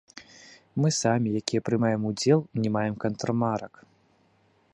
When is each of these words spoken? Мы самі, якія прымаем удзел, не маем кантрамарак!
Мы 0.81 0.87
самі, 1.01 1.27
якія 1.41 1.65
прымаем 1.69 2.01
удзел, 2.13 2.39
не 2.65 2.69
маем 2.79 2.95
кантрамарак! 3.05 3.73